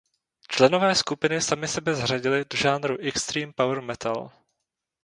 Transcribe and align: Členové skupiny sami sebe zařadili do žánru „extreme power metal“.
Členové 0.49 0.95
skupiny 0.95 1.41
sami 1.41 1.67
sebe 1.67 1.95
zařadili 1.95 2.45
do 2.51 2.57
žánru 2.57 2.97
„extreme 2.97 3.53
power 3.53 3.81
metal“. 3.81 4.31